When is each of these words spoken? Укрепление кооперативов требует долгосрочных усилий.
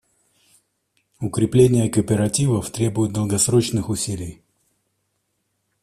Укрепление 1.19 1.87
кооперативов 1.87 2.71
требует 2.71 3.13
долгосрочных 3.13 3.87
усилий. 3.89 4.41